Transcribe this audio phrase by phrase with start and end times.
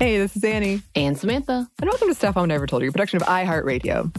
[0.00, 0.80] Hey, this is Annie.
[0.94, 1.68] And Samantha.
[1.78, 4.10] And welcome to Stuff I Never Told You, a production of iHeartRadio.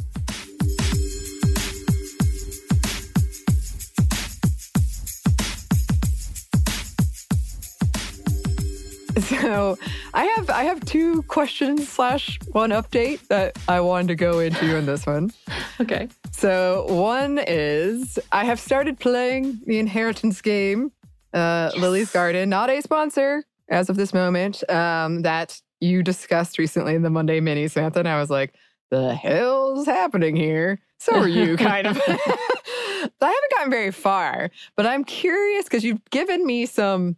[9.22, 9.80] So
[10.14, 14.76] I have I have two questions slash one update that I wanted to go into
[14.78, 15.32] in this one.
[15.80, 16.10] Okay.
[16.32, 20.92] So one is I have started playing the inheritance game,
[21.34, 24.70] uh, Lily's Garden, not a sponsor as of this moment.
[24.70, 28.54] Um, that you discussed recently in the Monday Mini, Samantha, and I was like,
[28.90, 32.02] "The hell's happening here?" So are you, kind of.
[32.08, 37.18] I haven't gotten very far, but I'm curious because you've given me some,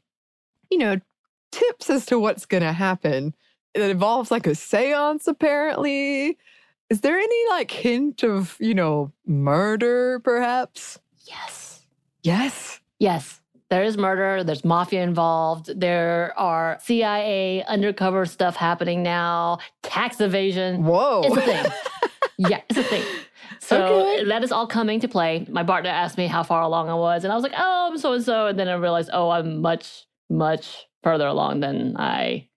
[0.72, 1.00] you know,
[1.52, 3.36] tips as to what's going to happen.
[3.74, 6.38] It involves like a seance, apparently.
[6.90, 11.00] Is there any like hint of, you know, murder, perhaps?
[11.26, 11.82] Yes.
[12.22, 12.80] Yes.
[13.00, 13.42] Yes.
[13.74, 14.44] There is murder.
[14.44, 15.80] There's mafia involved.
[15.80, 19.58] There are CIA undercover stuff happening now.
[19.82, 20.84] Tax evasion.
[20.84, 21.24] Whoa.
[21.26, 21.66] It's a thing.
[22.52, 23.04] yeah, it's a thing.
[23.62, 24.26] So Okay.
[24.26, 25.48] that is all coming to play.
[25.50, 27.98] My partner asked me how far along I was, and I was like, "Oh, I'm
[27.98, 32.50] so and so," and then I realized, "Oh, I'm much, much further along than I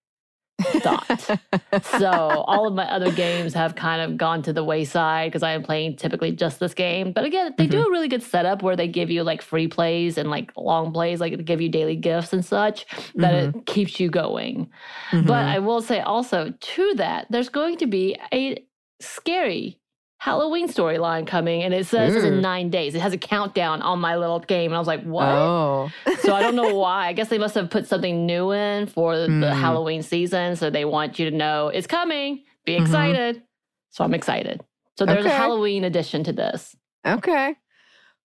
[0.58, 1.38] thought."
[1.84, 5.52] so all of my other games have kind of gone to the wayside because I
[5.52, 7.12] am playing typically just this game.
[7.12, 7.86] But again, they do mm-hmm.
[7.86, 11.20] a really good setup where they give you like free plays and like long plays,
[11.20, 12.86] like they give you daily gifts and such
[13.16, 13.60] that it mm-hmm.
[13.60, 14.70] keeps you going.
[15.12, 15.30] But mm-hmm.
[15.30, 18.64] I will say also to that, there's going to be a
[19.00, 19.78] scary
[20.18, 22.94] Halloween storyline coming, and it says it's in nine days.
[22.94, 25.90] It has a countdown on my little game, and I was like, "What?" Oh.
[26.20, 27.06] so I don't know why.
[27.08, 29.52] I guess they must have put something new in for the Mm.
[29.52, 32.42] Halloween season, so they want you to know it's coming.
[32.64, 32.80] Be Mhm.
[32.82, 33.42] excited.
[33.90, 34.62] So I'm excited.
[34.98, 36.74] So there's a Halloween addition to this.
[37.06, 37.54] Okay.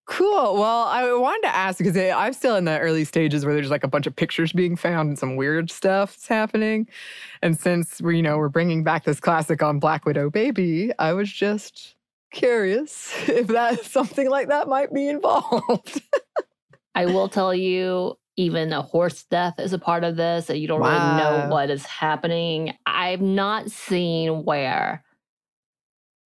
[0.07, 0.56] Cool.
[0.56, 3.69] Well, I wanted to ask because eh, I'm still in the early stages where there's
[3.69, 6.88] like a bunch of pictures being found and some weird stuff is happening.
[7.41, 11.13] And since we, you know, we're bringing back this classic on Black Widow Baby, I
[11.13, 11.95] was just
[12.31, 16.01] curious if that something like that might be involved.
[16.95, 20.68] I will tell you, even a horse death is a part of this, and you
[20.68, 22.73] don't really know what is happening.
[22.85, 25.03] I've not seen where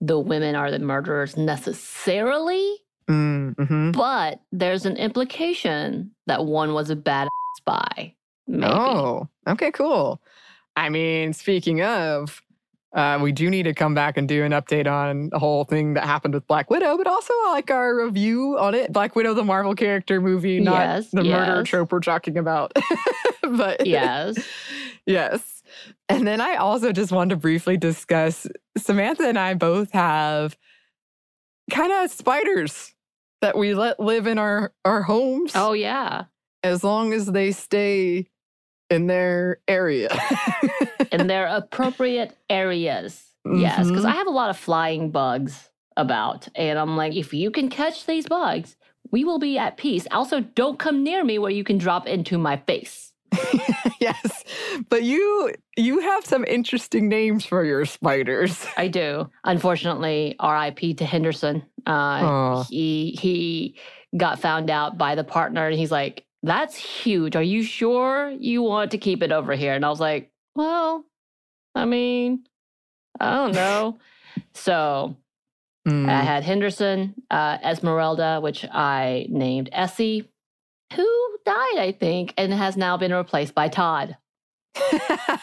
[0.01, 2.77] the women are the murderers necessarily,
[3.09, 3.91] mm-hmm.
[3.91, 7.27] but there's an implication that one was a bad
[7.57, 8.15] spy.
[8.47, 8.65] Maybe.
[8.65, 10.21] Oh, okay, cool.
[10.75, 12.41] I mean, speaking of,
[12.95, 15.95] uh, we do need to come back and do an update on the whole thing
[15.95, 18.93] that happened with Black Widow, but also like our review on it.
[18.93, 22.71] Black Widow, the Marvel character movie, not Yes, the murder trope we're talking about.
[23.41, 24.37] but Yes.
[25.05, 25.61] yes.
[26.07, 28.47] And then I also just wanted to briefly discuss
[28.77, 30.55] Samantha and I both have
[31.69, 32.94] kind of spiders
[33.45, 36.23] that we let live in our, our homes Oh, yeah.
[36.63, 38.25] as long as they stay
[38.89, 40.09] in their area.
[41.11, 43.23] In their appropriate areas.
[43.45, 43.87] Yes.
[43.87, 44.09] Because Mhm.
[44.09, 46.47] I have a lot of flying bugs about.
[46.55, 48.75] And I'm like, if you can catch these bugs,
[49.11, 50.07] we will be at peace.
[50.09, 53.13] Also, don't come near me where you can drop into my face.
[53.99, 54.43] yes.
[54.89, 58.65] But you you have some interesting names for your spiders.
[58.77, 59.29] I do.
[59.43, 61.63] Unfortunately, RIP to Henderson.
[61.85, 63.75] Uh, he he
[64.17, 65.67] got found out by the partner.
[65.67, 67.35] And he's like, That's huge.
[67.35, 69.73] Are you sure you want to keep it over here?
[69.73, 71.05] And I was like, Well,
[71.73, 72.45] I mean,
[73.19, 73.99] I don't know.
[74.53, 75.15] so
[75.87, 76.09] Mm.
[76.09, 80.27] I had Henderson, uh, Esmeralda, which I named Essie,
[80.95, 84.17] who died, I think, and has now been replaced by Todd.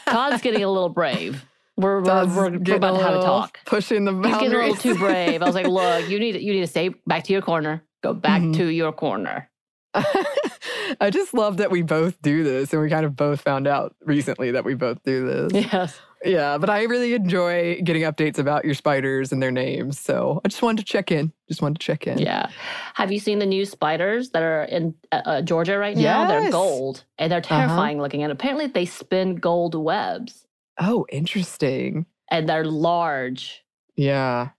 [0.06, 1.44] Todd's getting a little brave.
[1.76, 3.58] We're, we're, we're, we're about to have a talk.
[3.64, 5.42] Pushing the He's getting a little too brave.
[5.42, 7.82] I was like, look, you need you need to stay back to your corner.
[8.02, 8.54] Go back Mhm.
[8.56, 9.48] to your corner.
[9.94, 13.94] I just love that we both do this, and we kind of both found out
[14.04, 15.64] recently that we both do this.
[15.72, 15.98] Yes.
[16.24, 19.98] Yeah, but I really enjoy getting updates about your spiders and their names.
[19.98, 21.32] So I just wanted to check in.
[21.48, 22.18] Just wanted to check in.
[22.18, 22.48] Yeah.
[22.94, 26.26] Have you seen the new spiders that are in uh, uh, Georgia right now?
[26.28, 28.22] They're gold and they're terrifying looking.
[28.22, 30.46] And apparently they spin gold webs
[30.80, 32.06] Oh, interesting.
[32.30, 33.64] and they're large.
[33.96, 34.50] Yeah.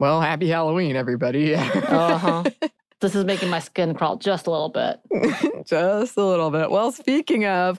[0.00, 1.54] Well, happy Halloween, everybody.
[1.54, 2.44] Uh-huh.
[3.00, 4.98] This is making my skin crawl just a little bit.
[5.68, 6.68] Just a little bit.
[6.68, 7.78] Well, speaking of,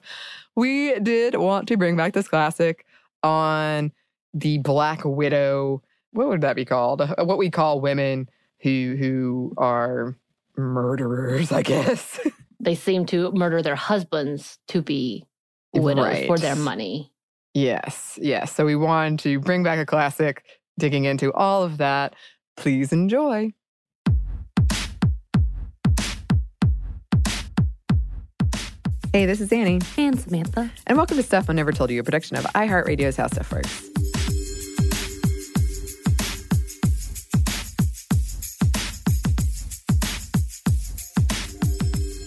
[0.60, 2.86] we did want to bring back this classic
[3.24, 3.92] on
[4.34, 5.82] the Black Widow.
[6.12, 7.02] What would that be called?
[7.02, 8.30] Uh, What we call women
[8.62, 10.16] who who are
[10.58, 12.20] murderers, I guess.
[12.62, 15.24] They seem to murder their husbands to be
[15.74, 17.10] widows for their money.
[17.54, 18.54] yes, yes.
[18.54, 20.44] So we wanted to bring back a classic,
[20.78, 22.16] digging into all of that.
[22.58, 23.54] Please enjoy.
[29.12, 29.82] Hey, this is Annie.
[29.98, 30.72] And Samantha.
[30.86, 33.90] And welcome to Stuff I Never Told You, a production of iHeartRadio's How Stuff Works.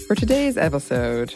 [0.07, 1.35] For today's episode,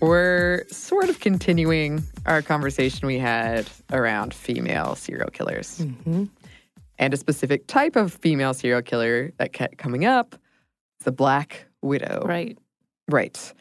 [0.00, 6.24] we're sort of continuing our conversation we had around female serial killers Mm-hmm.
[6.98, 10.34] and a specific type of female serial killer that kept coming up.
[11.04, 12.22] The Black Widow.
[12.26, 12.58] Right.
[13.08, 13.54] Right.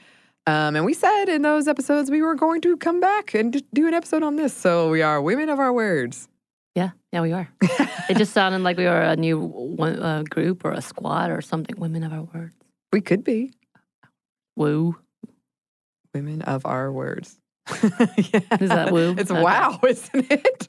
[0.48, 3.88] Um, and we said in those episodes we were going to come back and do
[3.88, 4.54] an episode on this.
[4.54, 6.28] So we are women of our words.
[6.74, 6.92] Yeah.
[7.12, 7.50] Yeah, we are.
[8.10, 11.42] it just sounded like we were a new one, uh, group or a squad or
[11.42, 11.76] something.
[11.78, 12.54] Women of our words.
[12.94, 13.52] We could be
[14.56, 14.96] Woo.
[16.14, 17.38] women of our words.
[17.70, 18.40] yeah.
[18.62, 19.16] Is that woo?
[19.18, 19.42] It's Okay.
[19.42, 20.66] wow, isn't it?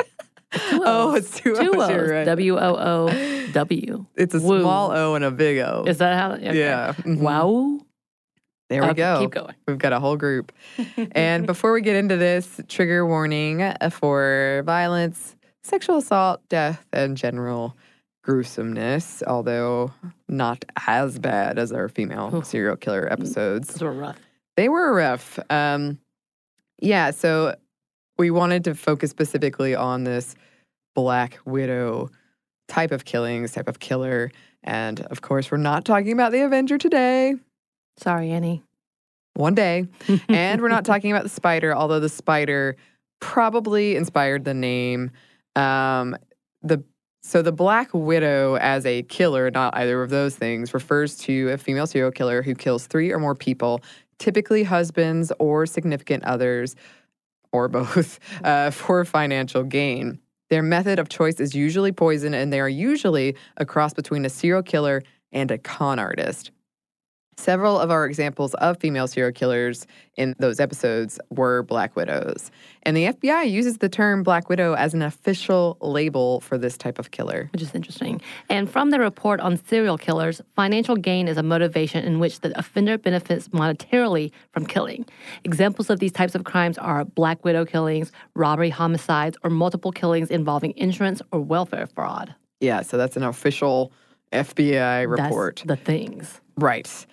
[0.73, 1.91] Oh, it's two, Two O's.
[1.91, 2.11] O's.
[2.11, 2.25] Right.
[2.25, 4.07] W O O W.
[4.17, 4.61] It's a Woo.
[4.61, 5.85] small O and a big O.
[5.87, 6.33] Is that how?
[6.33, 6.59] okay.
[6.59, 6.95] Yeah.
[6.95, 7.21] mhm.
[7.21, 7.79] Wow.
[8.69, 9.21] There we Okay, go.
[9.21, 9.55] Keep going.
[9.67, 10.53] We've got a whole group.
[11.13, 17.17] and before we get into this, trigger warning uh, for violence, sexual assault, death, and
[17.17, 17.77] general
[18.23, 19.91] gruesomeness, although
[20.29, 22.45] not as bad as our female Oof.
[22.45, 23.69] serial killer episodes.
[23.69, 24.19] Those were rough.
[24.57, 25.39] They were rough.
[25.49, 25.99] Um,
[26.81, 27.55] yeah, so
[28.19, 30.35] we wanted to focus specifically on this
[30.95, 32.11] Black Widow
[32.67, 34.31] type of killings, type of killer.
[34.63, 37.35] And of course, we're not talking about the Avenger today.
[37.99, 38.63] Sorry, Annie.
[39.35, 39.87] One day.
[40.29, 42.77] and we're not talking about the spider, although the spider
[43.21, 45.11] probably inspired the name.
[45.57, 46.17] Um,
[46.63, 46.83] the
[47.21, 51.59] so the Black Widow as a killer, not either of those things, refers to a
[51.59, 53.83] female serial killer who kills three or more people,
[54.19, 56.77] typically husbands or significant others,
[57.53, 60.21] or both, uh, for financial gain.
[60.49, 64.31] Their method of choice is usually poison, and they are usually a cross between a
[64.31, 65.03] serial killer
[65.33, 66.53] and a con artist.
[67.39, 72.51] Several of our examples of female serial killers in those episodes were Black Widows.
[72.83, 76.99] And the FBI uses the term Black Widow as an official label for this type
[76.99, 77.49] of killer.
[77.53, 78.21] which is interesting.
[78.51, 82.59] And from the report on serial killers, financial gain is a motivation in which the
[82.59, 85.07] offender benefits monetarily from killing.
[85.45, 90.33] Examples of these types of crimes are black widow killings, robbery homicides, or multiple killings
[90.33, 92.35] involving insurance or welfare fraud.
[92.59, 93.93] Yeah, so that's an official
[94.33, 95.63] FBI report.
[95.65, 96.41] That's the things.
[96.57, 97.07] Right.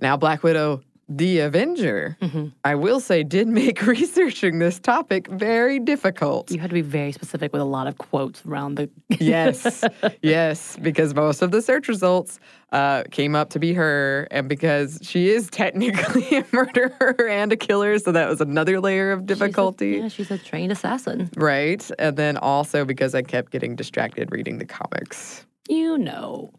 [0.00, 2.52] Now, Black Widow, the Avenger, Mhm.
[2.64, 6.50] I will say, did make researching this topic very difficult.
[6.50, 8.90] You had to be very specific with a lot of quotes around the.
[9.20, 9.84] yes,
[10.20, 12.40] yes, because most of the search results
[12.72, 17.56] uh, came up to be her, and because she is technically a murderer and a
[17.56, 19.90] killer, so that was another layer of She's a- difficulty.
[20.02, 21.30] yeah, she's a trained assassin.
[21.36, 21.88] Right.
[22.00, 25.46] And then also because I kept getting distracted reading the comics.
[25.68, 26.50] You know.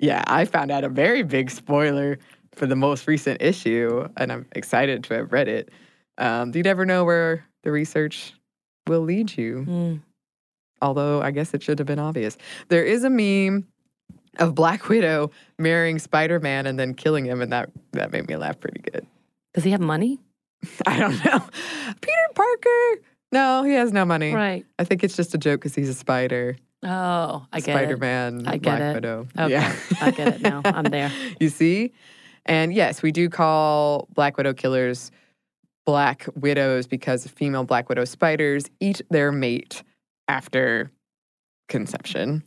[0.00, 2.18] Yeah, I found out a very big spoiler
[2.58, 5.70] for the most recent issue, and I'm excited to have read it.
[6.18, 8.34] Um, you never know where the research
[8.86, 9.64] will lead you.
[9.68, 10.00] Mm.
[10.80, 12.36] although I guess it should have been obvious.
[12.68, 13.66] There is a meme
[14.38, 18.36] of Black Widow marrying Spider Man and then killing him, and that that made me
[18.36, 19.06] laugh pretty good.
[19.54, 20.18] Does he have money?
[20.86, 21.40] I don't know.
[22.00, 23.02] Peter Parker.
[23.30, 24.32] No, he has no money.
[24.32, 24.64] Right.
[24.78, 26.56] I think it's just a joke because he's a spider.
[26.82, 27.84] Oh, I get Spider it.
[27.84, 28.94] Spider Man, I get Black it.
[28.94, 29.28] Widow.
[29.36, 29.76] Okay, Yeah.
[30.00, 30.62] I get it now.
[30.64, 31.10] I'm there.
[31.40, 31.92] you see?
[32.48, 35.10] And yes, we do call Black Widow killers
[35.88, 39.82] Black Widows because female Black Widow spiders eat their mate
[40.28, 40.90] after
[41.68, 42.42] conception.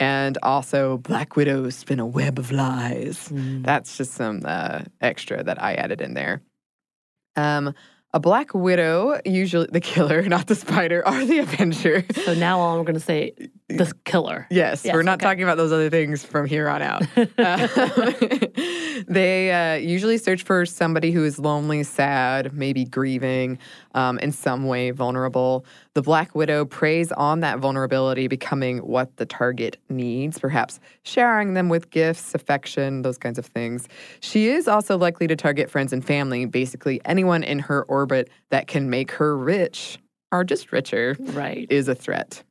[0.00, 3.28] And also, Black Widows spin a web of lies.
[3.28, 3.64] Mm.
[3.64, 6.40] That's just some uh, extra that I added in there.
[7.36, 7.74] Um,
[8.14, 12.04] a Black Widow, usually the killer, not the spider, are the Avenger.
[12.24, 13.32] So now all I'm going to say
[13.68, 14.46] the killer.
[14.50, 15.26] Yes, Yes, we're not okay.
[15.26, 17.02] talking about those other things from here on out.
[17.38, 18.12] Uh,
[19.08, 23.58] they uh, usually search for somebody who is lonely, sad, maybe grieving,
[23.94, 25.64] um, in some way vulnerable.
[25.94, 31.68] The Black Widow preys on that vulnerability, becoming what the target needs, perhaps showering them
[31.68, 33.88] with gifts, affection, those kinds of things.
[34.20, 38.66] She is also likely to target friends and family, basically anyone in her orbit that
[38.66, 39.98] can make her rich
[40.32, 41.66] or just richer Right.
[41.70, 42.42] is a threat.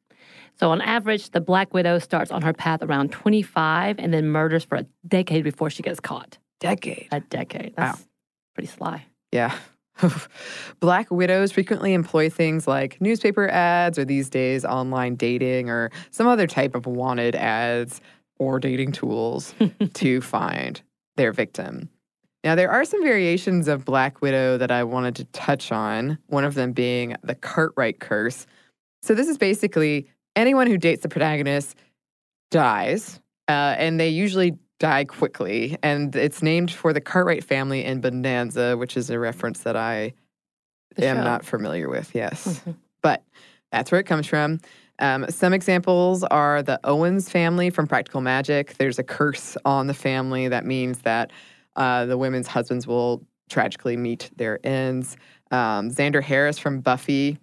[0.60, 4.64] So on average, the Black Widow starts on her path around 25 and then murders
[4.64, 6.38] for a decade before she gets caught.
[6.60, 7.08] Decade.
[7.12, 7.76] A decade.
[7.76, 8.08] That's
[8.56, 9.06] pretty sly.
[9.32, 9.56] Yeah.
[10.80, 16.28] Black widows frequently employ things like newspaper ads or these days online dating or some
[16.28, 18.02] other type of wanted ads
[18.40, 19.54] or dating tools
[19.94, 20.82] to find
[21.18, 21.90] their victim.
[22.44, 26.44] Now, there are some variations of Black Widow that I wanted to touch on, one
[26.44, 28.46] of them being the Cartwright curse.
[29.02, 31.76] So, this is basically anyone who dates the protagonist
[32.52, 35.78] dies, uh, and they usually die quickly.
[35.84, 40.14] And it's named for the Cartwright family in Bonanza, which is a reference that I
[40.96, 41.24] The am show.
[41.24, 42.14] not familiar with.
[42.16, 42.76] Yes, Mhm.
[43.02, 43.24] but
[43.72, 44.60] that's where it comes from.
[45.00, 48.76] Um, some examples are the Owens family from Practical Magic.
[48.78, 51.32] There's a curse on the family that means that
[51.76, 55.16] uh, the women's husbands will tragically meet their ends.
[55.52, 57.38] Um, Xander Harris from Buffy,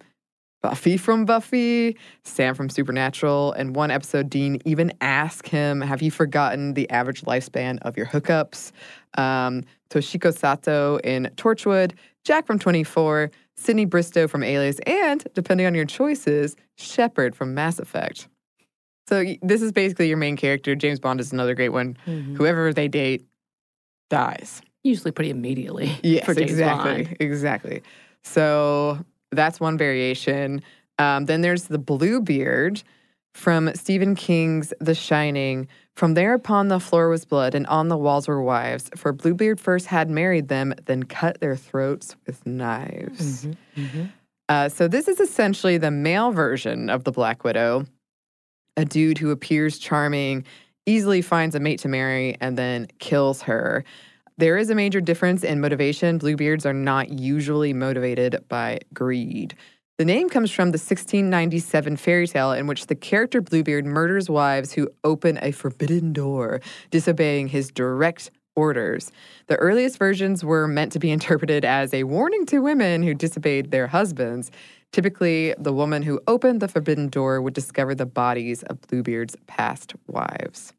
[0.69, 3.51] Buffy from Buffy, Sam from Supernatural.
[3.53, 8.07] And one episode, Dean even asked him, Have you forgotten the average lifespan of your
[8.07, 8.71] hookups?
[9.15, 11.91] Um, Toshiko Sato in Torchwood,
[12.23, 17.77] Jack from 24, Sydney Bristow from Alias, and, depending on your choices, Shepard from Mass
[17.77, 18.27] Effect.
[19.07, 20.73] So this is basically your main character.
[20.73, 21.95] James Bond is another great one.
[22.07, 22.37] Mhm.
[22.37, 23.23] Whoever they date
[24.09, 24.63] dies.
[24.83, 25.95] Usually pretty immediately.
[26.03, 27.17] Yes, exactly, Bond.
[27.19, 27.83] exactly.
[28.23, 30.61] So that's one variation.
[30.97, 32.81] Um, then there's the Bluebeard
[33.33, 35.67] from Stephen King's The Shining.
[35.95, 38.89] From there upon the floor was blood, and on the walls were wives.
[38.95, 43.47] For Bluebeard first had married them, then cut their throats with knives.
[43.77, 44.09] Mhm.
[44.47, 47.85] Uh, so this is essentially the male version of the Black Widow,
[48.77, 50.45] a dude who appears charming,
[50.85, 53.83] easily finds a mate to marry, and then kills her.
[54.37, 56.19] There is a major difference in motivation.
[56.19, 59.55] Bluebeards are not usually motivated by greed.
[59.97, 64.73] The name comes from the 1697 fairy tale in which the character Bluebeard murders wives
[64.73, 66.59] who open a forbidden door,
[66.91, 69.09] disobeying his direct orders.
[69.47, 73.71] The earliest versions were meant to be interpreted as a warning to women who disobeyed
[73.71, 74.51] their husbands.
[74.91, 79.93] Typically, the woman who opened the forbidden door would discover the bodies of Bluebeard's past
[80.07, 80.73] wives.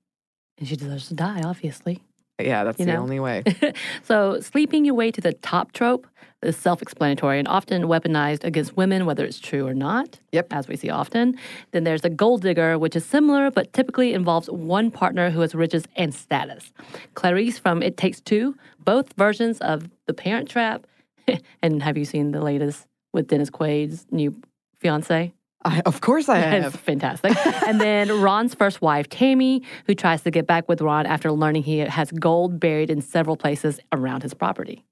[0.58, 2.02] And she deserves to die, obviously.
[2.38, 3.42] Yeah, that's You the only way.
[4.02, 6.06] so, sleeping your way to the top trope
[6.42, 10.20] is self explanatory and often weaponized against women, whether it's true or not.
[10.32, 10.52] Yep.
[10.52, 11.36] As we see often.
[11.72, 15.54] Then there's the gold digger, which is similar, but typically involves one partner who has
[15.54, 16.72] riches and status.
[17.14, 20.86] Clarice from It Takes Two, both versions of The Parent Trap.
[21.62, 24.34] and have you seen the latest with Dennis Quaid's new
[24.78, 25.32] fiance?
[25.66, 26.74] I, of course I have.
[26.76, 27.36] fantastic.
[27.66, 31.64] and then Ron's first wife, Tammy, who tries to get back with Ron after learning
[31.64, 34.84] he has gold buried in several places around his property.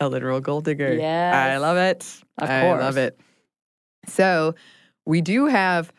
[0.00, 0.96] A literal gold digger.
[1.52, 2.04] I love it.
[2.38, 3.18] Of I love it.
[4.06, 4.54] So
[5.06, 5.92] we do have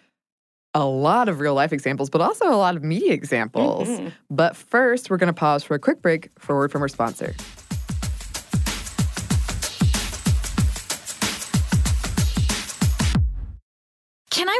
[0.73, 3.87] a lot of real life examples, but also a lot of media examples.
[3.87, 4.11] Mhm.
[4.29, 6.87] But first, we're going to pause for a quick break for a word from our
[6.87, 7.35] sponsor.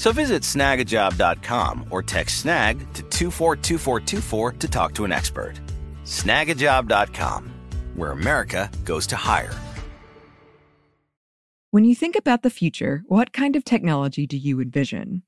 [0.00, 5.60] So visit snagajob.com or text snag to 242424 to talk to an expert.
[6.04, 7.50] Snagajob.com,
[7.96, 9.52] where America goes to hire.
[11.70, 15.22] When you think about the future, what kind of technology do you envision?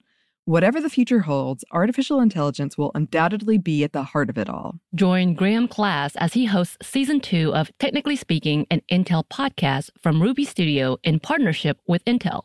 [0.46, 4.80] Whatever the future holds, artificial intelligence will undoubtedly be at the heart of it all.
[4.94, 10.22] Join Graham Class as he hosts season two of Technically Speaking, an Intel podcast from
[10.22, 12.44] Ruby Studio in partnership with Intel.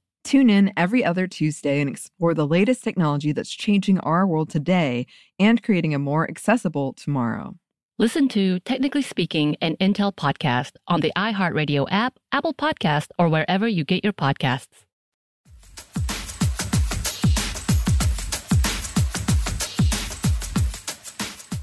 [0.23, 5.07] Tune in every other Tuesday and explore the latest technology that's changing our world today
[5.39, 7.55] and creating a more accessible tomorrow.
[7.97, 13.67] Listen to Technically Speaking, an Intel podcast on the iHeartRadio app, Apple Podcast, or wherever
[13.67, 14.85] you get your podcasts.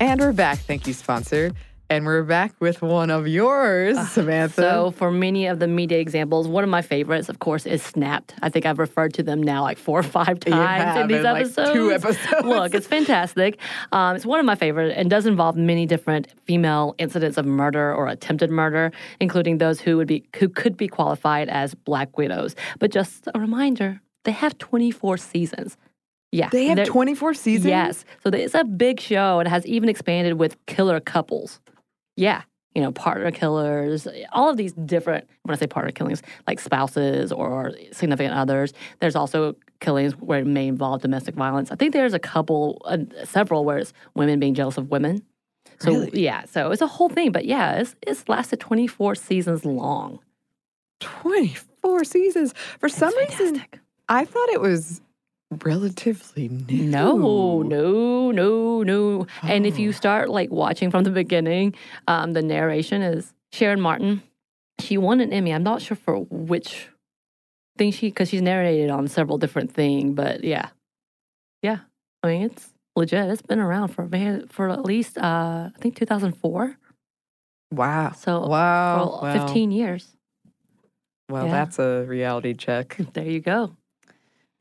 [0.00, 0.58] And we're back.
[0.60, 1.52] Thank you, sponsor.
[1.90, 4.60] And we're back with one of yours, Samantha.
[4.60, 8.34] So, for many of the media examples, one of my favorites, of course, is Snapped.
[8.42, 11.22] I think I've referred to them now like four or five times in these in,
[11.22, 11.72] like, episodes.
[11.72, 12.44] two episodes.
[12.44, 13.58] Look, it's fantastic.
[13.92, 17.94] Um, it's one of my favorite and does involve many different female incidents of murder
[17.94, 22.54] or attempted murder, including those who would be who could be qualified as Black widows.
[22.80, 25.78] But just a reminder, they have 24 seasons.
[26.32, 27.64] Yeah, they have 24 seasons?
[27.64, 28.04] Yes.
[28.22, 29.40] So it's a big show.
[29.40, 31.60] It has even expanded with killer couples.
[32.18, 32.42] Yeah.
[32.74, 37.32] You know, partner killers, all of these different, when I say partner killings, like spouses
[37.32, 38.72] or significant others.
[39.00, 41.70] There's also killings where it may involve domestic violence.
[41.70, 45.22] I think there's a couple, uh, several where it's women being jealous of women.
[45.80, 46.44] So, yeah.
[46.46, 47.30] So it's a whole thing.
[47.30, 50.18] But yeah, it's, it's lasted 24 seasons long.
[51.00, 52.52] 24 seasons.
[52.80, 53.62] For some reason,
[54.08, 55.00] I thought it was
[55.50, 56.84] relatively new.
[56.84, 59.26] No, no, no, no.
[59.42, 61.74] And if you start like watching from the beginning,
[62.06, 64.22] um, the narration is Sharon Martin.
[64.80, 65.52] She won an Emmy.
[65.52, 66.88] I'm not sure for which
[67.76, 70.14] thing she, because she's narrated on several different things.
[70.14, 70.68] But yeah,
[71.62, 71.78] yeah.
[72.22, 73.28] I mean, it's legit.
[73.30, 74.08] It's been around for
[74.48, 76.76] for at least uh, I think 2004.
[77.72, 78.12] Wow.
[78.12, 79.46] So wow, wow.
[79.46, 80.14] 15 years.
[81.30, 81.52] Well, Yeah.
[81.52, 82.96] that's a reality check.
[83.12, 83.76] There you go.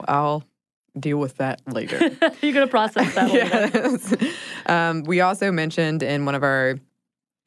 [0.05, 0.43] I'll
[0.99, 1.97] deal with that later.
[2.41, 3.71] You're gonna process that later.
[3.73, 4.13] yes.
[4.65, 6.75] Um, we also mentioned in one of our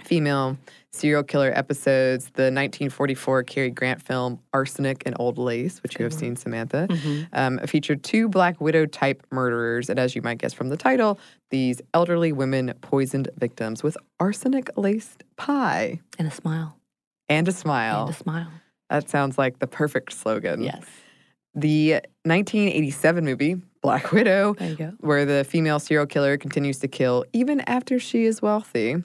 [0.03, 0.57] female
[0.93, 6.13] serial killer episodes the 1944 Cary Grant film Arsenic and Old Lace, which you have
[6.15, 6.87] seen, Samantha.
[6.91, 7.29] Mhm.
[7.33, 11.19] Um, featured two Black Widow type murderers, and as you might guess from the title,
[11.51, 16.77] these elderly women poisoned victims with arsenic laced pie And a smile.
[17.29, 18.07] and a smile.
[18.07, 18.49] And a smile.
[18.89, 20.63] That sounds like the perfect slogan.
[20.63, 20.85] Yes.
[21.55, 24.93] The 1987 movie, Black Widow, There you go.
[25.01, 28.97] where the female serial killer continues to kill even after she is wealthy.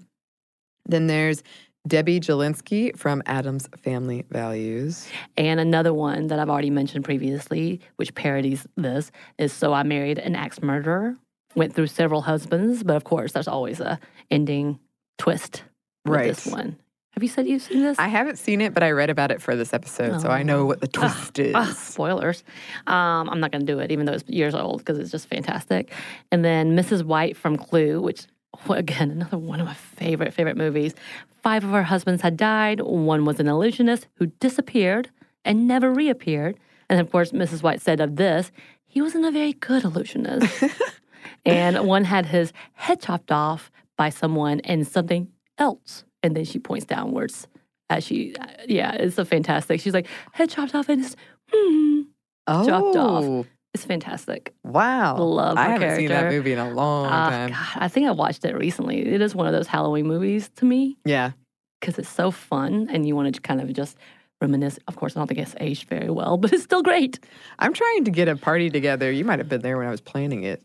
[0.88, 1.42] Then there's
[1.88, 5.08] Debbie Jellinsky from Addams Family Values.
[5.38, 10.20] And another one that I've already mentioned previously, which parodies this, is So I Married
[10.20, 11.16] an Axe Murderer.
[11.56, 14.78] Went through several husbands, but of course, there's always a ending
[15.18, 15.64] twist
[16.06, 16.78] with this one.
[17.16, 17.98] Have you said you've seen this?
[17.98, 20.66] I haven't seen it, but I read about it for this episode, so I know
[20.66, 21.56] what the twist is.
[21.56, 22.44] Ah, spoilers.
[22.88, 25.30] Um, I'm not going to do it, even though it's years old, because it's just
[25.30, 25.94] fantastic.
[26.34, 27.04] And then Mrs.
[27.04, 28.26] White from Clue, which,
[28.70, 30.94] again, another one of my favorite, favorite movies.
[31.42, 32.82] Five of her husbands had died.
[32.82, 35.10] One was an illusionist who disappeared
[35.46, 36.58] and never reappeared.
[36.90, 37.64] And of course, Mrs.
[37.64, 38.52] White said of this,
[38.88, 40.64] he wasn't a very good illusionist.
[41.46, 46.05] and one had his head chopped off by someone and something else.
[46.26, 47.48] And then she points downwards
[47.92, 48.34] as she,
[48.68, 49.80] yeah, it's a fantastic.
[49.80, 51.16] She's like, head chopped off and it's,
[51.54, 52.02] hmm,
[52.48, 53.46] oh, chopped off.
[53.76, 54.56] It's fantastic.
[54.64, 55.18] Wow.
[55.18, 57.50] Love I haven't seen that movie in a long Ah, time.
[57.52, 59.06] God, I think I watched it recently.
[59.06, 61.34] It is one of those Halloween movies to me Yeah.
[61.80, 63.98] because it's so fun and you want to kind of just
[64.42, 64.80] reminisce.
[64.88, 67.20] Of course, I don't think it's aged very well, but it's still great.
[67.60, 69.12] I'm trying to get a party together.
[69.12, 70.64] You might have been there when I was planning it.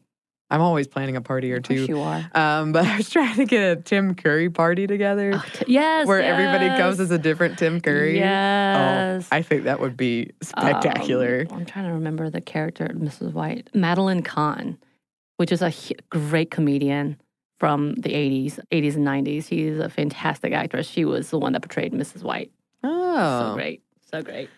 [0.50, 1.84] I'm always planning a party or two.
[1.86, 2.28] you are.
[2.34, 6.06] Um, but I was trying to get a Tim Curry party together Oh, t- yes,
[6.06, 8.18] where everybody comes as a different Tim Curry.
[8.18, 9.28] Yes.
[9.30, 11.46] Oh, I think that would be spectacular.
[11.50, 13.32] Um, I'm trying to remember the character, Mrs.
[13.32, 14.76] White, Madeline Kahn,
[15.36, 15.72] which is a
[16.10, 17.16] great comedian
[17.58, 19.46] from the 80s, 80s and 90s.
[19.48, 20.88] She's a fantastic actress.
[20.88, 22.22] She was the one that portrayed Mrs.
[22.22, 22.50] White.
[22.82, 23.50] oh.
[23.50, 23.82] So great.
[24.10, 24.48] So great.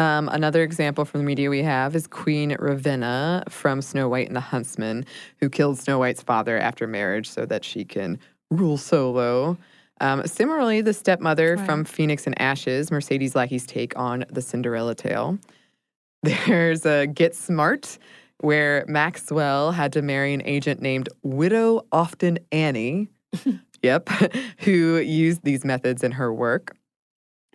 [0.00, 4.34] Um, another example from the media we have is Queen Ravenna from Snow White and
[4.34, 5.04] the Huntsman,
[5.40, 8.18] who killed Snow White's father after marriage so that she can
[8.50, 9.58] rule solo.
[10.00, 15.38] Um, similarly, the stepmother from Phoenix and Ashes, Mercedes Lackey's take on the Cinderella tale.
[16.22, 17.98] There's a Get Smart,
[18.38, 23.08] where Maxwell had to marry an agent named Widow Often Annie.
[23.82, 24.08] yep,
[24.60, 26.74] who used these methods in her work.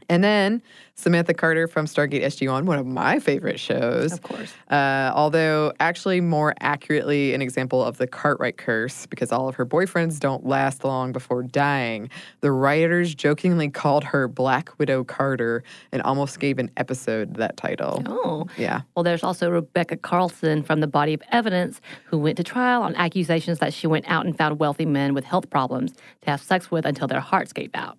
[0.09, 0.61] And then
[0.95, 4.13] Samantha Carter from Stargate SG1, one of my favorite shows.
[4.13, 4.53] Of course.
[4.69, 9.65] Uh, although, actually, more accurately, an example of the Cartwright curse because all of her
[9.65, 12.09] boyfriends don't last long before dying.
[12.41, 18.03] The writers jokingly called her Black Widow Carter and almost gave an episode that title.
[18.05, 18.47] Oh.
[18.57, 18.81] Yeah.
[18.95, 22.95] Well, there's also Rebecca Carlson from The Body of Evidence who went to trial on
[22.95, 26.71] accusations that she went out and found wealthy men with health problems to have sex
[26.71, 27.97] with until their hearts gave out.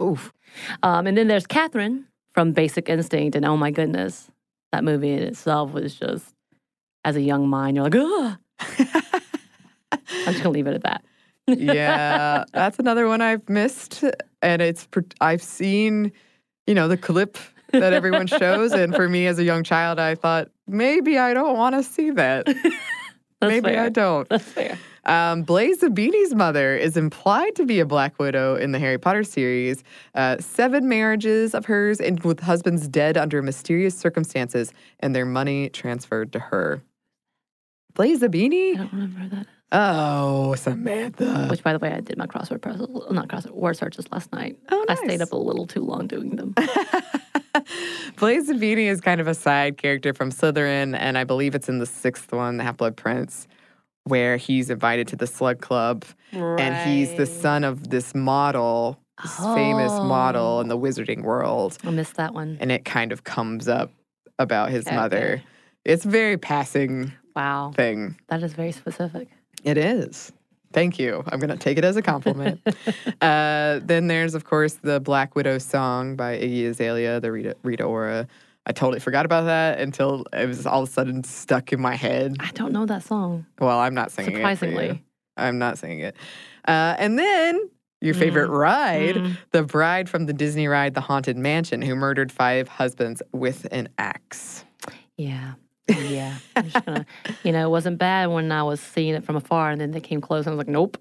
[0.00, 0.32] Oof.
[0.82, 3.36] Um, and then there's Catherine from Basic Instinct.
[3.36, 4.30] And oh my goodness,
[4.72, 6.34] that movie in itself was just,
[7.04, 8.38] as a young mind, you're like, ugh.
[9.92, 11.04] I'm just going to leave it at that.
[11.46, 14.02] yeah, that's another one I've missed,
[14.40, 14.88] and it's
[15.20, 16.12] I've seen,
[16.66, 17.36] you know, the clip
[17.72, 21.56] that everyone shows, and for me as a young child, I thought maybe I don't
[21.56, 22.46] want to see that.
[23.42, 23.82] Maybe fair.
[23.82, 24.26] I don't.
[24.30, 24.78] That's fair.
[25.06, 29.24] Um, Blaise Zabini's mother is implied to be a Black Widow in the Harry Potter
[29.24, 29.84] series.
[30.14, 35.68] Uh, seven marriages of hers, and with husbands dead under mysterious circumstances, and their money
[35.68, 36.82] transferred to her.
[37.94, 38.74] Blaise Zabini?
[38.74, 39.46] I don't remember that.
[39.72, 41.48] Oh, Samantha.
[41.50, 44.56] Which, by the way, I did my crossword puzzle, not crossword, word searches last night.
[44.70, 44.98] Oh, nice.
[45.00, 46.54] I stayed up a little too long doing them.
[48.16, 51.78] Blaise Zabini is kind of a side character from Slytherin, and I believe it's in
[51.78, 53.48] the sixth one, the Half Blood Prince,
[54.04, 59.36] where he's invited to the Slug Club, and he's the son of this model, this
[59.54, 60.80] famous model in the Oh.
[60.80, 62.58] wizarding world, I missed that one.
[62.60, 63.90] and it kind of comes up
[64.38, 65.32] about his Okay, mother.
[65.36, 65.42] okay.
[65.84, 67.72] It's a very passing Wow.
[67.74, 68.16] thing.
[68.28, 69.28] That is very specific.
[69.64, 70.32] It is.
[70.72, 71.22] Thank you.
[71.28, 72.60] I'm going to take it as a compliment.
[73.22, 77.84] uh, then there's, of course, the Black Widow song by Iggy Azalea, the Rita, Rita
[77.84, 78.26] Ora.
[78.66, 81.94] I totally forgot about that until it was all of a sudden stuck in my
[81.96, 82.36] head.
[82.40, 83.46] I don't know that song.
[83.60, 84.36] Well, I'm not singing it.
[84.36, 85.04] Surprisingly.
[85.36, 86.16] I'm not singing it.
[86.66, 87.68] Uh, and then
[88.00, 89.36] your favorite ride, Mm.
[89.50, 93.88] the bride from the Disney ride, The Haunted Mansion, who murdered five husbands with an
[93.98, 94.64] axe.
[95.16, 95.54] Yeah.
[95.86, 96.36] Yeah.
[96.54, 97.04] Gonna,
[97.42, 100.00] you know, it wasn't bad when I was seeing it from afar and then they
[100.00, 100.96] came close and I was like, nope.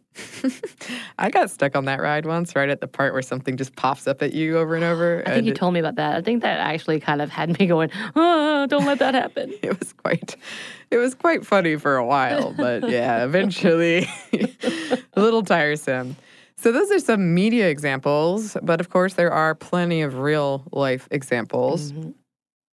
[1.19, 4.07] I got stuck on that ride once, right at the part where something just pops
[4.07, 5.21] up at you over and over.
[5.25, 6.15] I think and you it- told me about that.
[6.15, 9.53] I think that actually kind of had me going, oh, don't let that happen.
[9.61, 10.35] it was quite
[10.91, 16.15] it was quite funny for a while but yeah eventually a little tiresome
[16.55, 21.07] so those are some media examples but of course there are plenty of real life
[21.11, 22.11] examples mm-hmm.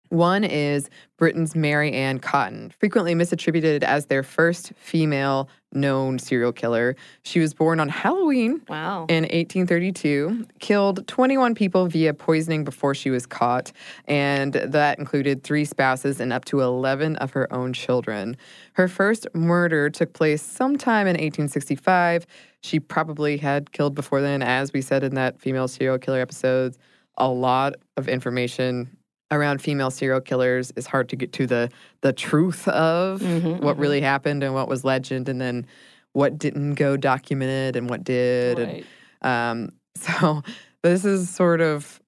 [0.08, 0.88] One is
[1.18, 6.96] Britain's Mary Ann Cotton, frequently misattributed as their first female known serial killer.
[7.22, 9.06] She was born on Halloween Wow.
[9.08, 13.72] in 1832, killed 21 people via poisoning before she was caught,
[14.06, 18.36] and that included three spouses and up to 11 of her own children.
[18.74, 22.26] Her first murder took place sometime in 1865.
[22.62, 26.76] She probably had killed before then, as we said in that female serial killer episode.
[27.18, 28.96] A lot of information
[29.30, 31.68] around female serial killers is hard to get to the
[32.02, 35.66] the truth of Mhm, what really happened and what was legend and then
[36.12, 38.84] what didn't go documented and what did and
[39.22, 40.42] um, so
[40.82, 42.00] this is sort of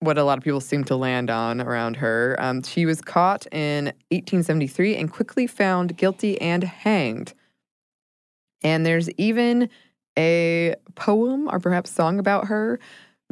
[0.00, 2.34] what a lot of people seem to land on around her.
[2.40, 7.34] Um, she was caught in 1873 and quickly found guilty and hanged.
[8.64, 9.68] And there's even
[10.18, 12.80] a poem or perhaps song about her.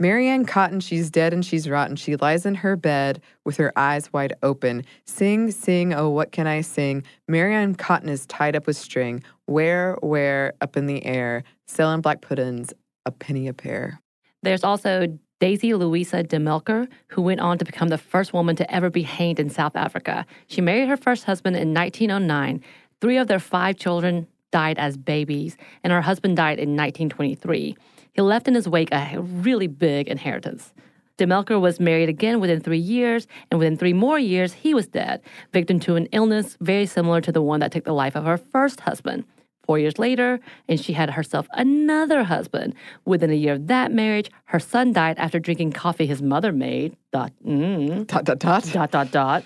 [0.01, 1.95] Mary Ann Cotton, she's dead and she's rotten.
[1.95, 4.83] She lies in her bed with her eyes wide open.
[5.05, 7.05] Sing, sing, oh, what can I sing?
[7.29, 9.23] Mary Ann Cotton is tied up with string.
[9.45, 12.73] Where, where, up in the air, selling black puddings,
[13.05, 14.01] a penny a pair.
[14.43, 18.75] There's also Daisy Louisa de Melker, who went on to become the first woman to
[18.75, 20.25] ever be hanged in South Africa.
[20.47, 22.65] She married her first husband in 1909.
[23.03, 27.77] Three of their five children died as babies, and her husband died in 1923.
[28.13, 30.73] He left in his wake a really big inheritance
[31.21, 34.87] de Melker was married again within three years, and within three more years, he was
[34.87, 35.21] dead,
[35.53, 38.39] victim to an illness very similar to the one that took the life of her
[38.39, 39.25] first husband.
[39.67, 42.75] Four years later, and she had herself another husband.
[43.05, 46.97] Within a year of that marriage, her son died after drinking coffee his mother made.
[47.13, 48.65] Dot, mm, Dot, dot, dot.
[48.73, 49.45] dot, dot, dot.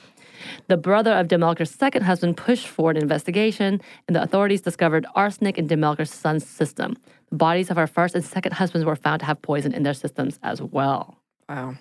[0.68, 5.06] The brother of de Melker's second husband pushed for an investigation, and the authorities discovered
[5.16, 6.96] arsenic in de Melker's son's system.
[7.36, 10.38] Bodies of her first and second husbands were found to have poison in their systems
[10.42, 11.18] as well.
[11.48, 11.74] Wow.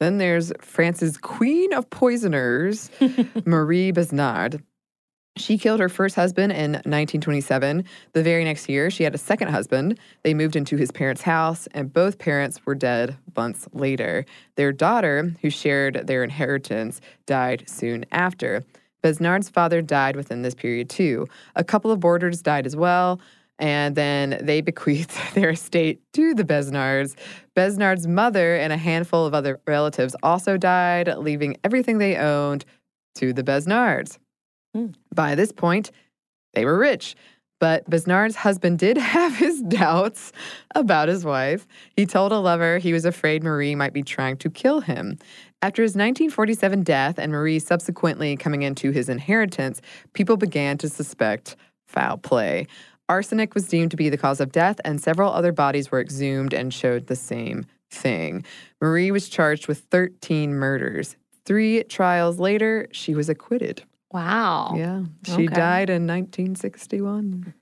[0.00, 2.90] Then there's France's queen of poisoners,
[3.44, 4.62] Marie Besnard.
[5.36, 7.84] She killed her first husband in 1927.
[8.12, 9.98] The very next year, she had a second husband.
[10.22, 14.24] They moved into his parents' house, and both parents were dead months later.
[14.54, 18.64] Their daughter, who shared their inheritance, died soon after.
[19.02, 21.26] Besnard's father died within this period, too.
[21.56, 23.20] A couple of boarders died as well.
[23.58, 27.14] And then they bequeathed their estate to the Besnards.
[27.54, 32.64] Besnard's mother and a handful of other relatives also died, leaving everything they owned
[33.16, 34.18] to the Besnards.
[34.74, 34.88] Hmm.
[35.14, 35.90] By this point,
[36.54, 37.14] they were rich.
[37.60, 40.32] But Besnard's husband did have his doubts
[40.74, 41.66] about his wife.
[41.96, 45.18] He told a lover he was afraid Marie might be trying to kill him.
[45.62, 49.80] After his 1947 death and Marie subsequently coming into his inheritance,
[50.12, 52.66] people began to suspect foul play.
[53.08, 56.54] Arsenic was deemed to be the cause of death, and several other bodies were exhumed
[56.54, 58.44] and showed the same thing.
[58.80, 61.16] Marie was charged with 13 murders.
[61.44, 63.82] Three trials later, she was acquitted.
[64.12, 64.74] Wow.
[64.76, 65.04] Yeah.
[65.26, 65.46] She Okay.
[65.46, 67.52] died in 1961.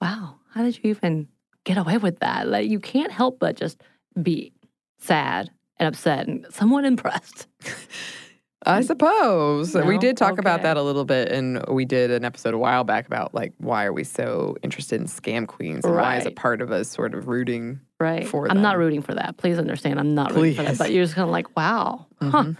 [0.00, 0.36] Wow.
[0.50, 1.28] How did you even
[1.64, 2.48] get away with that?
[2.48, 3.80] Like, you can't help but just
[4.20, 4.52] be
[4.98, 7.46] sad and upset and somewhat impressed.
[8.66, 9.74] I suppose.
[9.74, 12.84] we did talk about that a little bit, and we did an episode a while
[12.84, 16.30] back about like why are we so interested in scam queens and why is a
[16.30, 18.26] part of us sort of rooting Right.
[18.26, 19.36] for I'm not rooting for that.
[19.36, 19.98] Please understand.
[19.98, 20.68] I'm not rooting for that.
[20.70, 20.78] Please.
[20.78, 22.06] But you're just kind of like, wow.
[22.20, 22.30] Huh.
[22.44, 22.56] Mhm.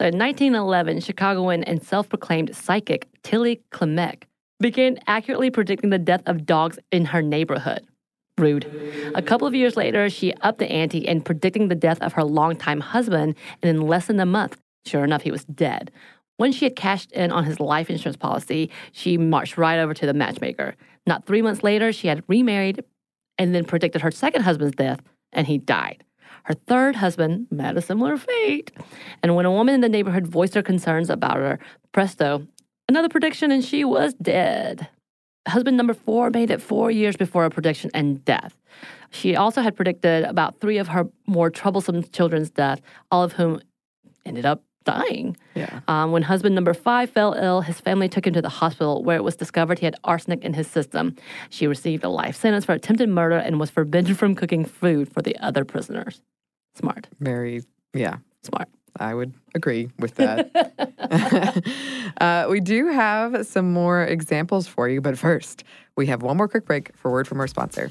[0.00, 4.24] So in 1911, Chicagoan and self proclaimed psychic Tilly Klimek
[4.60, 7.80] began accurately predicting the death of dogs in her neighborhood.
[8.38, 8.66] Rude.
[9.14, 12.22] A couple of years later, she upped the ante in predicting the death of her
[12.24, 15.90] longtime husband, and in less than a month, sure enough, he was dead.
[16.36, 20.06] When she had cashed in on his life insurance policy, she marched right over to
[20.06, 20.74] the matchmaker.
[21.06, 22.84] Not three months later, she had remarried
[23.38, 25.00] and then predicted her second husband's death,
[25.32, 26.04] and he died.
[26.44, 28.70] Her third husband met a similar fate.
[29.22, 31.58] And when a woman in the neighborhood voiced her concerns about her,
[31.92, 32.46] presto,
[32.88, 34.88] another prediction and she was dead.
[35.48, 38.56] Husband number four made it four years before her prediction and death.
[39.10, 43.60] She also had predicted about three of her more troublesome children's death, all of whom
[44.24, 45.36] ended up dying.
[45.54, 45.80] Yeah.
[45.88, 49.16] Um, when husband number five fell ill, his family took him to the hospital where
[49.16, 51.14] it was discovered he had arsenic in his system.
[51.50, 55.20] She received a life sentence for attempted murder and was forbidden from cooking food for
[55.20, 56.22] the other prisoners.
[56.74, 58.68] Smart, Very, yeah, smart.
[58.98, 60.50] I would agree with that.
[62.20, 65.64] uh, we do have some more examples for you, but first,
[65.96, 67.90] we have one more quick break for word from our sponsor.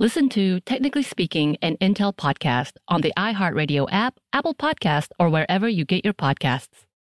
[0.00, 5.68] Listen to Technically Speaking, an Intel podcast on the iHeartRadio app, Apple Podcast, or wherever
[5.68, 6.86] you get your podcasts.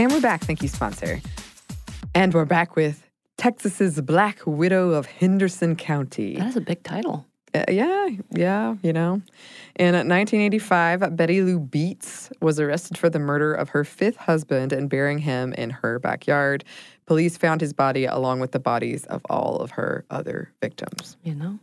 [0.00, 0.42] And we're back.
[0.44, 1.20] Thank you, sponsor.
[2.14, 6.36] And we're back with Texas's Black Widow of Henderson County.
[6.36, 7.26] That is a big title.
[7.52, 9.20] Uh, yeah, yeah, you know.
[9.76, 14.88] In 1985, Betty Lou Beets was arrested for the murder of her fifth husband and
[14.88, 16.64] burying him in her backyard.
[17.04, 21.18] Police found his body along with the bodies of all of her other victims.
[21.22, 21.58] You know?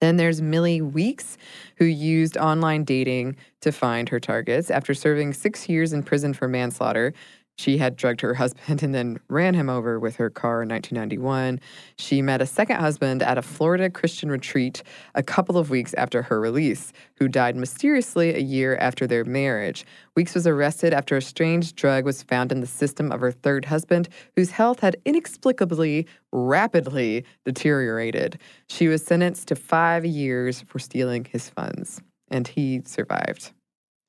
[0.00, 1.36] Then there's Millie Weeks,
[1.76, 4.70] who used online dating to find her targets.
[4.70, 7.12] After serving six years in prison for manslaughter,
[7.60, 11.60] she had drugged her husband and then ran him over with her car in 1991.
[11.98, 14.82] She met a second husband at a Florida Christian retreat
[15.14, 19.84] a couple of weeks after her release, who died mysteriously a year after their marriage.
[20.16, 23.66] Weeks was arrested after a strange drug was found in the system of her third
[23.66, 28.38] husband, whose health had inexplicably rapidly deteriorated.
[28.68, 33.52] She was sentenced to five years for stealing his funds, and he survived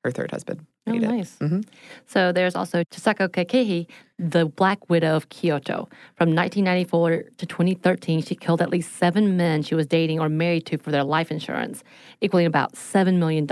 [0.04, 0.66] her third husband.
[0.86, 1.36] Oh, nice.
[1.38, 1.64] Mhm.
[2.06, 3.86] So there's also Chisako Kakehi,
[4.18, 5.88] the Black Widow of Kyoto.
[6.16, 10.66] From 1994 to 2013, she killed at least seven men she was dating or married
[10.66, 11.84] to for their life insurance,
[12.20, 13.46] equaling about $7 million.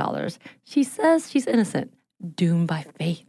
[0.65, 1.93] She says she's innocent,
[2.35, 3.25] doomed by fate.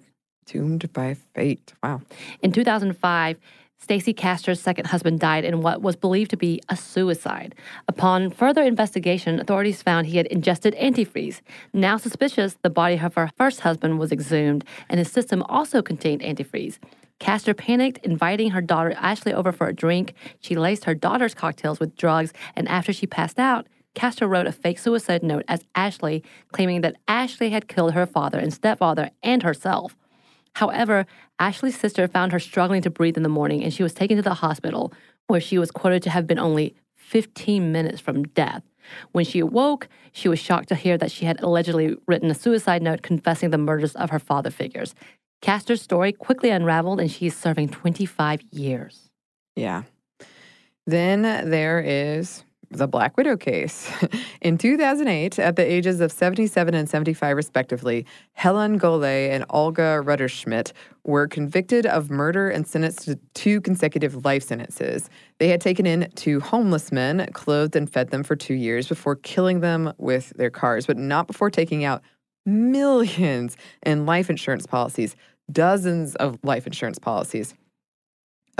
[0.47, 1.73] Doomed by fate.
[1.83, 2.01] Wow.
[2.41, 3.37] In 2005,
[3.81, 7.55] Stacy Castor's second husband died in what was believed to be a suicide.
[7.87, 11.41] Upon further investigation, authorities found he had ingested antifreeze.
[11.73, 16.21] Now suspicious, the body of her first husband was exhumed, and his system also contained
[16.21, 16.77] antifreeze.
[17.19, 20.13] Castor panicked, inviting her daughter Ashley over for a drink.
[20.39, 24.51] She laced her daughter's cocktails with drugs, and after she passed out, Castor wrote a
[24.51, 29.43] fake suicide note as Ashley, claiming that Ashley had killed her father and stepfather and
[29.43, 29.95] herself.
[30.55, 31.05] However,
[31.39, 34.23] Ashley's sister found her struggling to breathe in the morning and she was taken to
[34.23, 34.93] the hospital,
[35.27, 38.63] where she was quoted to have been only 15 minutes from death.
[39.11, 42.81] When she awoke, she was shocked to hear that she had allegedly written a suicide
[42.81, 44.95] note confessing the murders of her father figures.
[45.41, 49.09] Castor's story quickly unraveled and she is serving 25 years.
[49.55, 49.83] Yeah.
[50.85, 53.91] Then there is the Black Widow case.
[54.41, 60.71] In 2008, at the ages of 77 and 75 respectively, Helen Golay and Olga Rutterschmidt
[61.03, 65.10] were convicted of murder and sentenced to two consecutive life sentences.
[65.39, 69.15] They had taken in two homeless men, clothed and fed them for two years before
[69.17, 72.01] killing them with their cars, but not before taking out
[72.45, 75.15] millions in life insurance policies,
[75.51, 77.53] dozens of life insurance policies.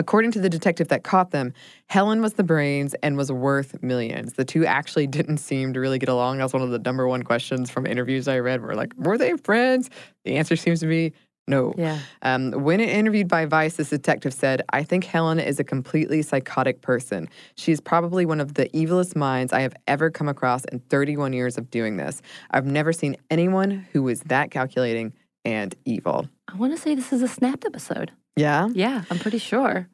[0.02, 1.54] According to the detective that caught them,
[1.86, 4.34] Helen was the brains and was worth millions.
[4.34, 6.40] The two actually didn't seem to really get along.
[6.40, 8.62] That was one of the number one questions from interviews I read.
[8.62, 9.92] Were like, were they friends?
[10.26, 11.14] The answer seems to be
[11.48, 11.76] no.
[11.78, 12.00] Yeah.
[12.24, 16.82] Um, when interviewed by Vice, this detective said, I think Helen is a completely psychotic
[16.82, 17.30] person.
[17.56, 21.60] She's probably one of the evilest minds I have ever come across in 31 years
[21.60, 22.24] of doing this.
[22.50, 25.14] I've never seen anyone who was that calculating
[25.46, 26.28] and evil.
[26.48, 28.12] I want to say this is a snapped episode.
[28.36, 28.70] Yeah.
[28.74, 29.88] Yeah, I'm pretty sure.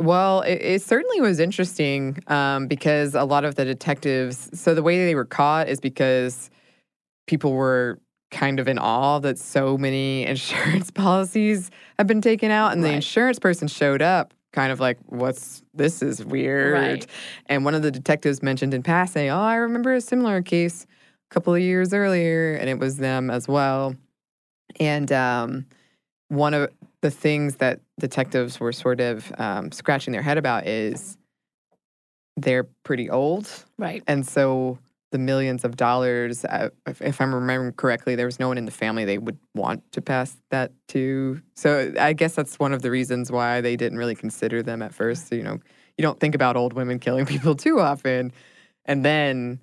[0.00, 4.82] Well, it, it certainly was interesting um, because a lot of the detectives, so the
[4.82, 6.50] way they were caught is because
[7.26, 12.72] people were kind of in awe that so many insurance policies have been taken out,
[12.72, 16.72] and the insurance person showed up kind of like, What's this is weird.
[16.72, 17.06] Right.
[17.46, 20.86] And one of the detectives mentioned in passing, Oh, I remember a similar case
[21.30, 23.94] a couple of years earlier, and it was them as well.
[24.80, 25.66] And um,
[26.28, 26.70] one of
[27.04, 31.18] the things that detectives were sort of um, scratching their head about is
[32.38, 33.46] they're pretty old.
[33.76, 34.02] Right.
[34.06, 34.78] And so
[35.12, 38.64] the millions of dollars, uh, if, if I'm remembering correctly, there was no one in
[38.64, 41.42] the family they would want to pass that to.
[41.56, 44.94] So I guess that's one of the reasons why they didn't really consider them at
[44.94, 45.30] first.
[45.30, 45.58] You know,
[45.98, 48.32] you don't think about old women killing people too often.
[48.86, 49.60] And then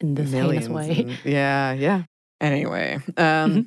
[0.00, 0.68] In this millions.
[0.68, 0.90] way.
[1.02, 2.02] and- yeah, yeah.
[2.40, 3.66] Anyway, um,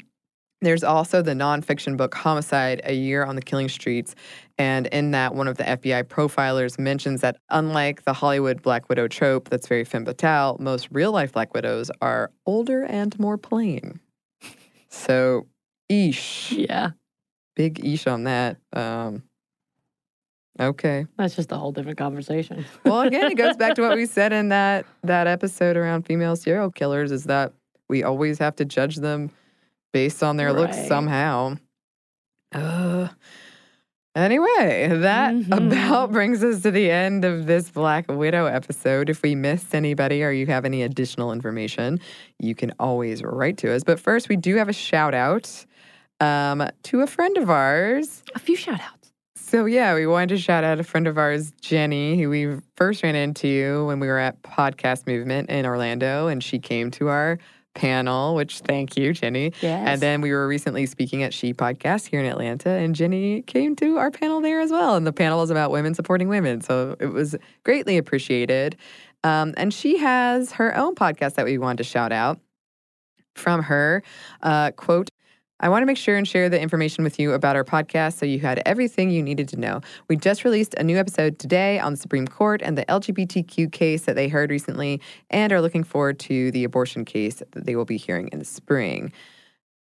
[0.63, 4.15] There's also the nonfiction book Homicide A Year on the Killing Streets.
[4.57, 9.09] And in that, one of the FBI profilers mentions that unlike the Hollywood Black Widow
[9.09, 13.99] trope that's very femme fatale, most real life Black Widows are older and more plain.
[14.87, 15.47] So,
[15.91, 16.67] eesh.
[16.67, 16.91] Yeah.
[17.55, 18.57] Big eesh on that.
[18.71, 19.23] Um,
[20.61, 21.07] okay.
[21.17, 22.65] That's just a whole different conversation.
[22.85, 26.35] Well, again, it goes back to what we said in that that episode around female
[26.37, 27.51] serial killers is that
[27.89, 29.29] we always have to judge them
[29.93, 31.55] based on their looks somehow.
[32.51, 33.07] Uh,
[34.15, 39.09] anyway, that about brings us to the end of this Black Widow episode.
[39.09, 41.99] If we missed anybody or you have any additional information,
[42.39, 43.83] you can always write to us.
[43.83, 45.65] But first, we do have a shout out
[46.19, 48.23] um, to a friend of ours.
[48.35, 49.11] A few shout outs.
[49.35, 53.03] So yeah, we wanted to shout out a friend of ours, Jenny, who we first
[53.03, 57.37] ran into when we were at Podcast Movement in Orlando, and she came to our
[57.73, 58.35] panel.
[58.35, 59.53] Which thank you, Jenny.
[59.61, 59.87] Yes.
[59.87, 63.75] And then we were recently speaking at She Podcast here in Atlanta, and Jenny came
[63.77, 64.95] to our panel there as well.
[64.95, 68.77] And the panel was about women supporting women, so it was greatly appreciated.
[69.23, 72.39] Um, and she has her own podcast that we wanted to shout out
[73.35, 74.03] from her.
[74.41, 75.09] Uh, quote.
[75.59, 78.25] I want to make sure and share the information with you about our podcast so
[78.25, 79.81] you had everything you needed to know.
[80.09, 84.03] We just released a new episode today on the Supreme Court and the LGBTQ case
[84.03, 84.99] that they heard recently,
[85.29, 88.45] and are looking forward to the abortion case that they will be hearing in the
[88.45, 89.13] spring.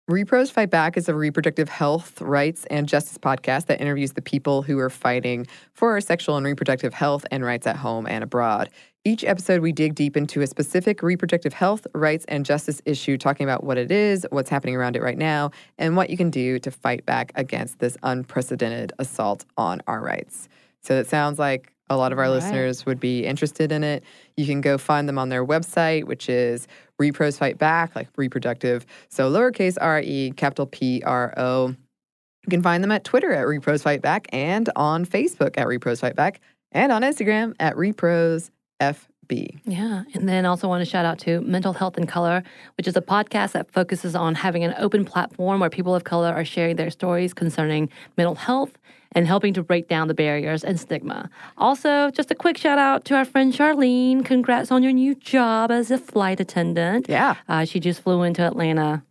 [0.09, 4.63] Repros Fight Back is a reproductive health, rights, and justice podcast that interviews the people
[4.63, 8.71] who are fighting for our sexual and reproductive health and rights at home and abroad.
[9.07, 13.45] Each episode, we dig deep into a specific reproductive health, rights, and justice issue, talking
[13.45, 16.59] about what it is, what's happening around it right now, and what you can do
[16.59, 20.49] to fight back against this unprecedented assault on our rights.
[20.83, 22.31] So it sounds like a lot of our right.
[22.31, 24.03] listeners would be interested in it.
[24.37, 26.67] You can go find them on their website, which is
[27.01, 28.85] Repros Fight Back, like reproductive.
[29.09, 31.69] So lowercase r e, capital P R O.
[31.69, 36.01] You can find them at Twitter at Repros Fight Back and on Facebook at Repros
[36.01, 36.41] Fight Back
[36.73, 38.51] and on Instagram at Repros
[38.81, 39.61] FB.
[39.65, 40.05] Yeah.
[40.15, 42.43] And then also want to shout out to Mental Health in Color,
[42.77, 46.33] which is a podcast that focuses on having an open platform where people of color
[46.33, 48.79] are sharing their stories concerning mental health
[49.13, 51.31] and helping to break down the barriers and stigma.
[51.57, 54.25] Also, just a quick shout out to our friend Charlene.
[54.25, 57.07] Congrats on your new job as a flight attendant.
[57.09, 57.37] Yeah.
[57.49, 59.03] Uh, she just flew into Atlanta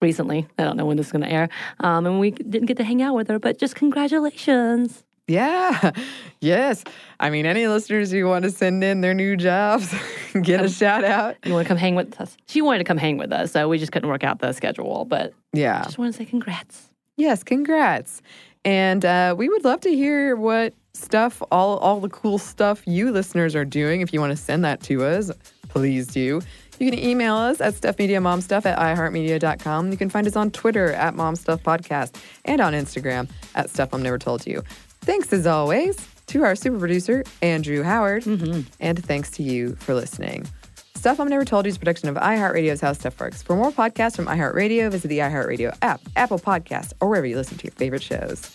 [0.00, 0.46] recently.
[0.58, 1.48] I don't know when this is going to air.
[1.80, 5.04] Um, and we didn't get to hang out with her, but just congratulations.
[5.28, 5.92] Yeah.
[6.40, 6.84] Yes.
[7.18, 9.92] I mean, any listeners who want to send in their new jobs,
[10.42, 11.34] get a shout out.
[11.44, 12.36] You want to come hang with us?
[12.46, 15.04] She wanted to come hang with us, so we just couldn't work out the schedule.
[15.04, 15.82] But Yeah.
[15.82, 16.90] just want to say congrats.
[17.16, 18.22] Yes, congrats.
[18.64, 23.10] And uh, we would love to hear what stuff, all, all the cool stuff you
[23.10, 24.00] listeners are doing.
[24.00, 25.32] If you want to send that to us,
[25.68, 26.40] please do.
[26.78, 29.90] You can email us at stuffmediamomstuff at iheartmedia.com.
[29.90, 32.14] You can find us on Twitter at momstuffpodcast
[32.44, 34.62] and on Instagram at stuff I'm never told you.
[35.08, 35.96] Thanks as always
[36.26, 38.24] to our super producer, Andrew Howard.
[38.24, 38.60] Mm-hmm.
[38.78, 40.46] And thanks to you for listening.
[40.96, 43.42] Stuff I'm Never Told You is a production of iHeartRadio's How Stuff Works.
[43.42, 47.56] For more podcasts from iHeartRadio, visit the iHeartRadio app, Apple Podcasts, or wherever you listen
[47.56, 48.54] to your favorite shows.